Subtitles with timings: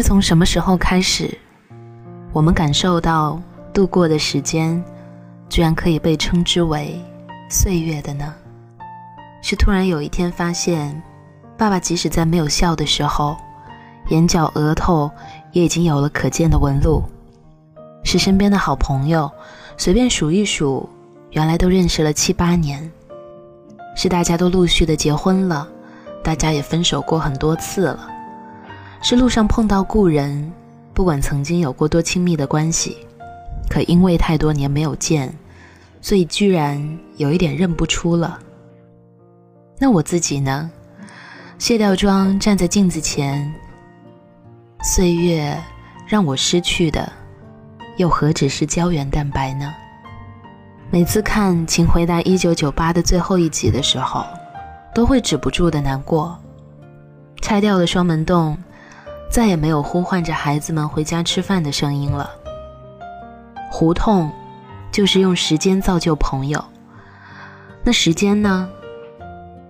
[0.00, 1.30] 是从什么时候开始，
[2.32, 3.38] 我们感受到
[3.70, 4.82] 度过的时间，
[5.46, 6.98] 居然可以被称之为
[7.50, 8.34] 岁月的呢？
[9.42, 11.02] 是突然有一天发现，
[11.58, 13.36] 爸爸即使在没有笑的时候，
[14.08, 15.10] 眼角、额头
[15.52, 17.02] 也已经有了可见的纹路；
[18.02, 19.30] 是身边的好朋友，
[19.76, 20.88] 随便数一数，
[21.32, 22.90] 原来都认识了七八年；
[23.94, 25.68] 是大家都陆续的结婚了，
[26.24, 27.98] 大家也分手过很多次了；
[29.02, 30.52] 是路上碰到故人，
[30.92, 32.98] 不管曾经有过多亲密的关系，
[33.68, 35.34] 可因为太多年没有见，
[36.02, 38.38] 所以居然有一点认不出了。
[39.78, 40.70] 那我自己呢？
[41.58, 43.52] 卸掉妆，站在镜子前，
[44.82, 45.58] 岁月
[46.06, 47.10] 让我失去的，
[47.96, 49.72] 又何止是胶原蛋白呢？
[50.90, 54.24] 每次看《请回答一九九八》的最后一集的时候，
[54.94, 56.36] 都会止不住的难过。
[57.40, 58.56] 拆掉的双门洞，
[59.30, 62.28] 再也没有呼唤着孩子们回家吃饭的声音了。
[63.70, 64.28] 胡同，
[64.90, 66.62] 就是用时间造就朋友。
[67.84, 68.68] 那时间呢？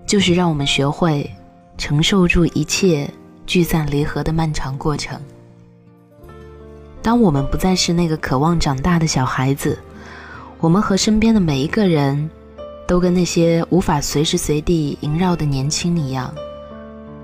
[0.07, 1.31] 就是让我们学会
[1.79, 3.09] 承受住一切
[3.47, 5.21] 聚散离合的漫长过程。
[7.01, 9.79] 当我们不再是那个渴望长大的小孩子，
[10.59, 12.29] 我们和身边的每一个人
[12.89, 16.35] 都跟那些无法随时随地萦绕的年轻一样，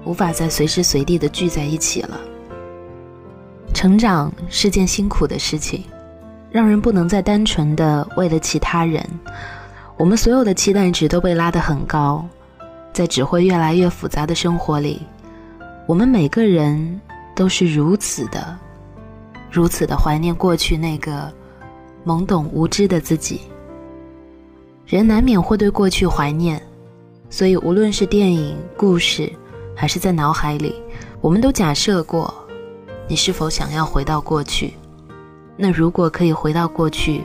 [0.04, 2.20] 无法再随时随地的聚在一起了。
[3.76, 5.84] 成长是件辛苦的事情，
[6.50, 9.06] 让人不能再单纯的为了其他人，
[9.98, 12.26] 我们所有的期待值都被拉得很高。
[12.90, 15.02] 在只会越来越复杂的生活里，
[15.86, 16.98] 我们每个人
[17.34, 18.58] 都是如此的、
[19.50, 21.30] 如此的怀念过去那个
[22.02, 23.42] 懵懂无知的自己。
[24.86, 26.58] 人难免会对过去怀念，
[27.28, 29.30] 所以无论是电影、故事，
[29.74, 30.74] 还是在脑海里，
[31.20, 32.32] 我们都假设过：
[33.08, 34.74] 你是否想要回到过去？
[35.56, 37.22] 那如果可以回到过去，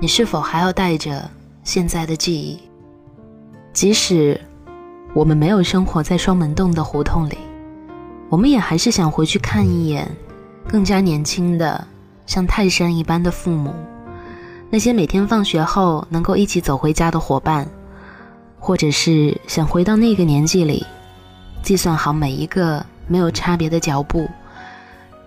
[0.00, 1.30] 你是否还要带着
[1.64, 2.58] 现在的记忆？
[3.72, 4.40] 即使……
[5.14, 7.36] 我们没有生活在双门洞的胡同里，
[8.30, 10.10] 我们也还是想回去看一眼
[10.66, 11.86] 更加年轻的、
[12.24, 13.74] 像泰山一般的父母，
[14.70, 17.68] 那些每天放学后能够一起走回家的伙伴，
[18.58, 20.86] 或者是想回到那个年纪里，
[21.62, 24.26] 计算好每一个没有差别的脚步，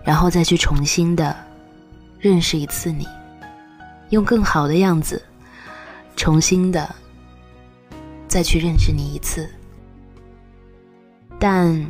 [0.06, 1.36] 然后再去重新的
[2.20, 3.04] 认识一次你，
[4.10, 5.20] 用更好的样子，
[6.14, 6.88] 重新的
[8.28, 9.50] 再去认识你一次。
[11.40, 11.84] 但，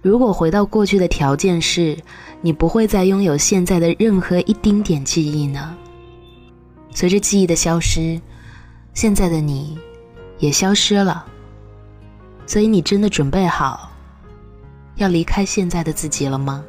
[0.00, 1.98] 如果回到过去的条件是，
[2.40, 5.76] 你不会再拥有现在的任何一丁点记忆呢？
[6.92, 8.18] 随着记忆的消失，
[8.94, 9.76] 现在的你，
[10.38, 11.26] 也消失了。
[12.46, 13.90] 所以，你真的准备好，
[14.94, 16.64] 要离开现在的自己了吗？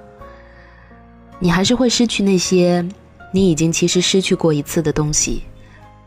[1.39, 2.87] 你还是会失去那些
[3.31, 5.43] 你已经其实失去过一次的东西，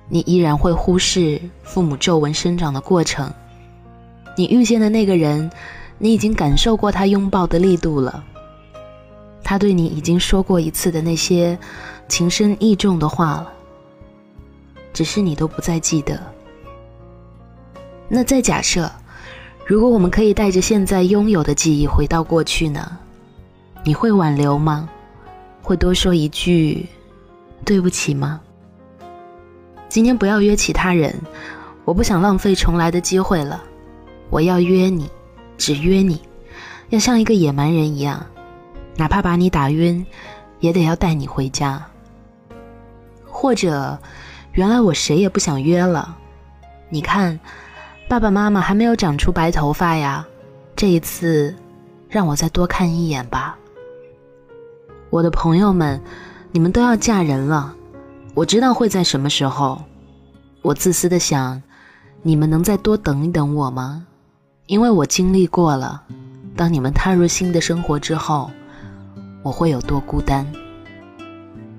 [0.09, 3.33] 你依然会忽视父母皱纹生长的过程，
[4.37, 5.51] 你遇见的那个人。
[6.03, 8.25] 你已经感受过他拥抱的力度了，
[9.45, 11.59] 他对你已经说过一次的那些
[12.09, 13.53] 情深意重的话了，
[14.95, 16.19] 只是你都不再记得。
[18.09, 18.91] 那再假设，
[19.67, 22.97] 如果我们可以带着现在拥有的记忆回到过去呢？
[23.85, 24.89] 你会挽留吗？
[25.71, 26.85] 会多说一句
[27.65, 28.41] 对不起吗？
[29.89, 31.15] 今天不要约其他人，
[31.85, 33.63] 我不想浪费重来的机会了，
[34.31, 35.09] 我要约你。
[35.57, 36.21] 只约你，
[36.89, 38.27] 要像一个野蛮人一样，
[38.97, 40.05] 哪怕把你打晕，
[40.59, 41.81] 也得要带你回家。
[43.25, 43.97] 或者，
[44.55, 46.17] 原来我谁也不想约了。
[46.89, 47.39] 你看，
[48.09, 50.27] 爸爸妈妈还没有长出白头发呀。
[50.75, 51.55] 这一次，
[52.09, 53.40] 让我再多看一眼吧。
[55.11, 56.01] 我的朋友们，
[56.53, 57.75] 你们都要嫁人了，
[58.33, 59.83] 我知道会在什么时候。
[60.63, 61.61] 我自私的想，
[62.23, 64.07] 你们能再多等一等我吗？
[64.67, 66.01] 因为我经历过了，
[66.55, 68.49] 当你们踏入新的生活之后，
[69.43, 70.47] 我会有多孤单。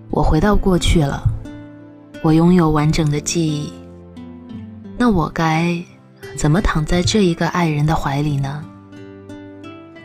[0.09, 1.23] 我回到过去了，
[2.21, 3.71] 我拥有完整的记忆。
[4.97, 5.81] 那我该
[6.35, 8.61] 怎么躺在这一个爱人的怀里呢？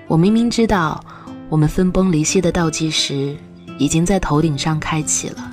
[0.06, 1.02] 我明明知道，
[1.48, 3.36] 我们分崩离析的倒计时
[3.78, 5.50] 已经在头顶上开启了，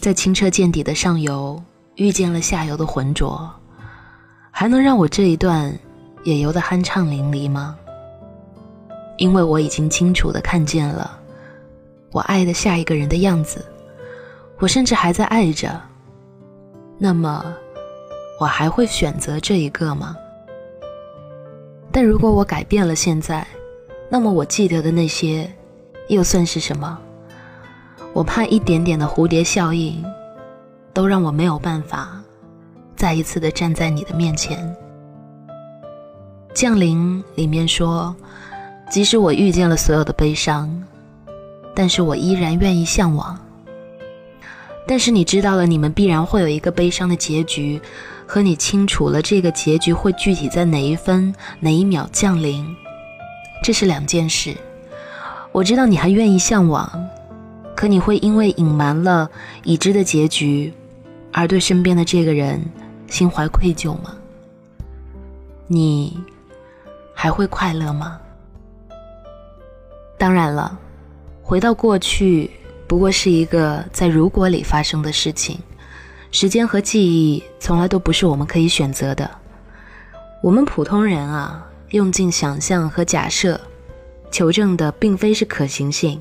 [0.00, 1.62] 在清澈见底的上游
[1.94, 3.48] 遇见了下游的浑浊，
[4.50, 5.72] 还能让我这一段？
[6.24, 7.76] 也游得酣畅淋漓吗？
[9.18, 11.20] 因为我已经清楚的看见了
[12.10, 13.62] 我爱的下一个人的样子，
[14.58, 15.78] 我甚至还在爱着。
[16.96, 17.44] 那么，
[18.40, 20.16] 我还会选择这一个吗？
[21.92, 23.46] 但如果我改变了现在，
[24.08, 25.50] 那么我记得的那些，
[26.08, 26.98] 又算是什么？
[28.12, 30.04] 我怕一点点的蝴蝶效应，
[30.92, 32.22] 都让我没有办法
[32.94, 34.76] 再一次的站在你的面前。
[36.54, 38.14] 降临里面说，
[38.88, 40.70] 即使我遇见了所有的悲伤，
[41.74, 43.36] 但是我依然愿意向往。
[44.86, 47.80] 但是你知道了，你们必然会有一个悲伤的结局，
[48.26, 52.64] 和你清楚了这个结局会具体在哪一分哪一秒降临，
[53.64, 54.54] 这是两件事。
[55.50, 57.08] 我知道你还愿意向往，
[57.74, 59.30] 可你会因为隐瞒了
[59.62, 60.70] 已知的结局，
[61.32, 62.62] 而对身边的这个人
[63.06, 64.14] 心怀愧疚吗？
[65.66, 66.14] 你？
[67.14, 68.20] 还会快乐吗？
[70.18, 70.78] 当然了，
[71.42, 72.50] 回到过去
[72.86, 75.58] 不过是一个在如果里发生的事情。
[76.30, 79.30] 时间和记忆从来都不是我们可以选择的。
[80.42, 83.60] 我们普通人啊，用尽想象和假设，
[84.28, 86.20] 求证的并非是可行性，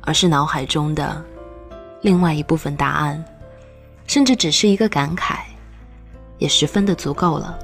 [0.00, 1.24] 而是脑海中的
[2.00, 3.24] 另外一部分答案，
[4.08, 5.36] 甚至只是一个感慨，
[6.38, 7.56] 也十分的足够了。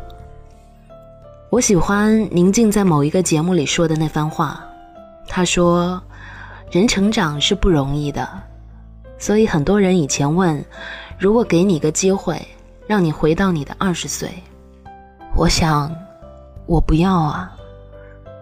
[1.51, 4.65] 我喜欢宁静在某一个节目里说的那番话，
[5.27, 6.01] 他说
[6.71, 8.29] ：“人成长是不容易的，
[9.19, 10.65] 所以很多人以前问，
[11.19, 12.41] 如果给你个机会，
[12.87, 14.31] 让你回到你的二十岁，
[15.35, 15.93] 我想，
[16.67, 17.55] 我不要啊！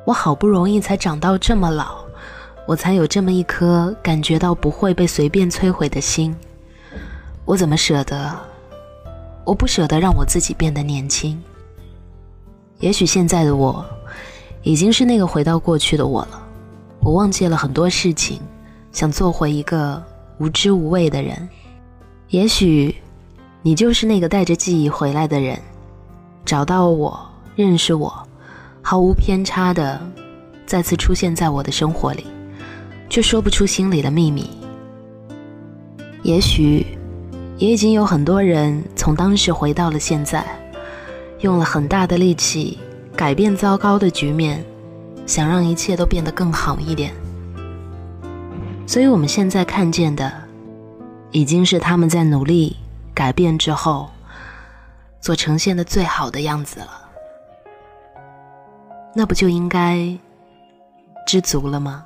[0.05, 1.97] 我好不容易才长到这么老，
[2.67, 6.35] 我才有这么一颗感觉到不会被随便摧毁的心，
[7.45, 8.33] 我怎么舍得？
[9.45, 11.41] 我不舍得让我自己变得年轻。”
[12.79, 13.85] 也许现在的我，
[14.63, 16.43] 已经是那个回到过去的我了。
[17.01, 18.41] 我忘记了很多事情，
[18.93, 20.03] 想做回一个
[20.39, 21.49] 无知无畏的人。
[22.29, 22.97] 也许，
[23.63, 25.61] 你就是那个带着记忆回来的人，
[26.45, 28.27] 找到我，认识我，
[28.81, 30.01] 毫无偏差的
[30.67, 32.27] 再次出现在我的生活里，
[33.09, 34.51] 却说不出心里的秘密。
[36.23, 36.87] 也许，
[37.59, 40.45] 也已经有很多人从当时回到了现在。
[41.41, 42.79] 用了很大的力气
[43.17, 44.65] 改变糟糕的局面，
[45.27, 47.13] 想让一切都变得更好一点。
[48.87, 50.33] 所以，我们现在看见的，
[51.33, 52.77] 已经是他们在努力
[53.13, 54.09] 改变之后
[55.21, 57.12] 所呈现的最好的样子了。
[59.15, 59.99] 那不就应该
[61.27, 62.05] 知足了吗？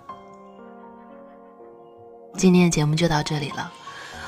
[2.36, 3.72] 今天的节目就到这里了，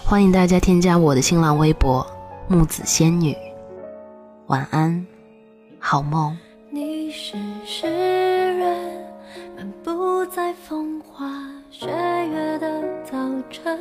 [0.05, 2.07] 欢迎大家添加我的新浪微博
[2.49, 3.37] “木子仙女”。
[4.47, 5.07] 晚安，
[5.79, 6.39] 好梦。
[6.71, 7.37] 你是
[7.67, 7.87] 诗
[8.59, 9.05] 人，
[9.57, 11.29] 漫步在风花
[11.71, 13.19] 雪月的早
[13.51, 13.79] 晨。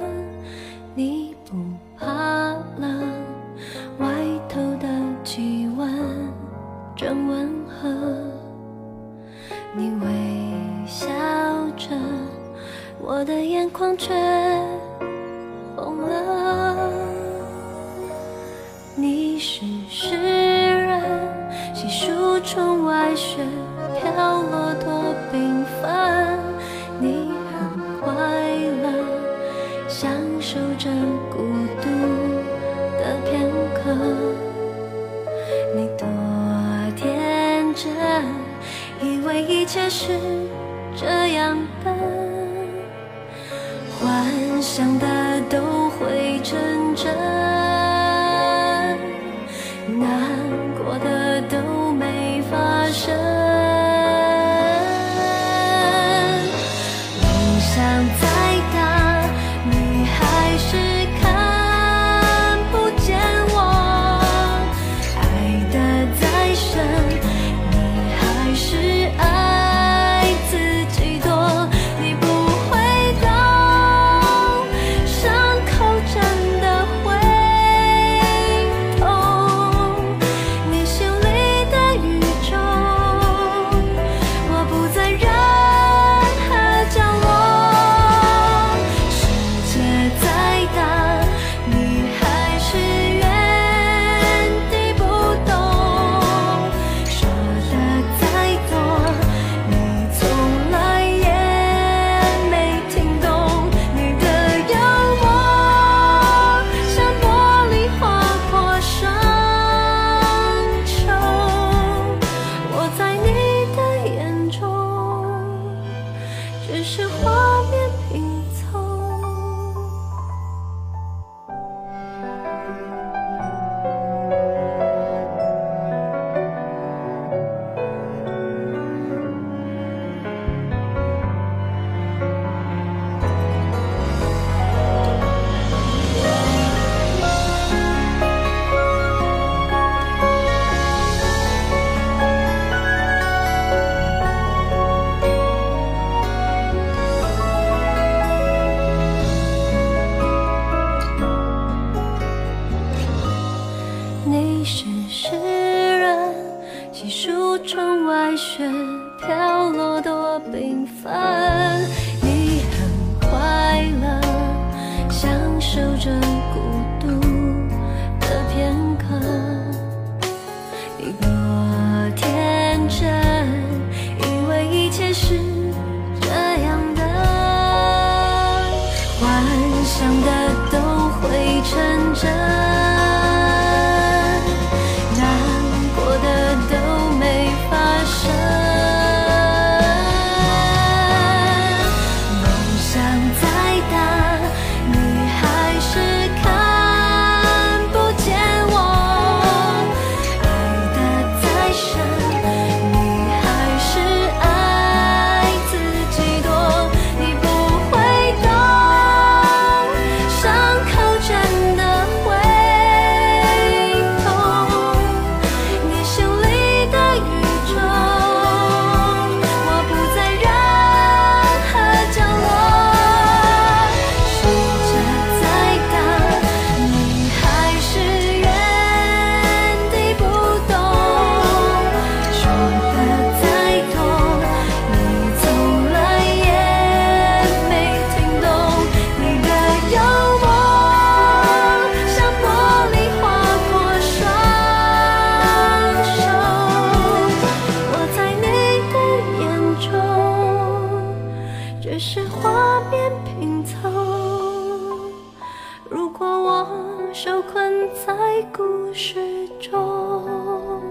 [258.05, 258.13] 在
[258.53, 260.81] 故事中，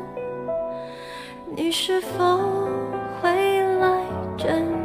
[1.54, 2.38] 你是否
[3.20, 3.30] 会
[3.78, 4.02] 来
[4.36, 4.75] 拯救？